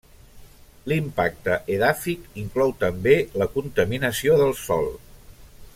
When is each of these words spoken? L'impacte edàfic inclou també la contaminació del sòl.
L'impacte 0.91 1.57
edàfic 1.75 2.25
inclou 2.45 2.73
també 2.85 3.15
la 3.43 3.49
contaminació 3.59 4.39
del 4.43 4.55
sòl. 4.65 4.91